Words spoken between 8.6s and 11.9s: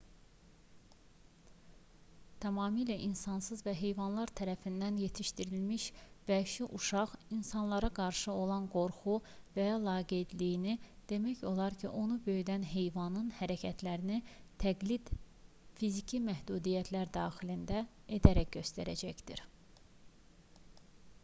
qorxu və ya laqeydliyini demək olar